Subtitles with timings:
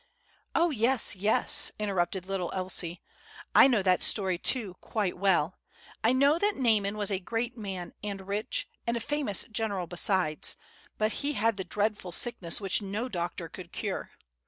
[0.55, 3.03] "O yes, yes," interrupted little Elsie;
[3.53, 5.59] "I know that story too, quite well.
[6.03, 10.55] I know that Naaman was a great man, and rich, and a famous general besides,
[10.97, 14.09] but he had the dreadful sickness which no doctor could cure.